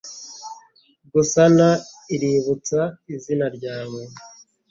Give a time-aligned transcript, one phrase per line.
[1.13, 1.67] gusana
[2.13, 2.81] iributsa
[3.15, 4.01] izina ryawe